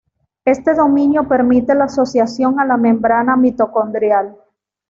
Éste 0.45 0.73
dominio 0.73 1.27
permite 1.27 1.75
la 1.75 1.83
asociación 1.83 2.59
a 2.59 2.65
la 2.65 2.75
membrana 2.75 3.37
mitocondrial. 3.37 4.35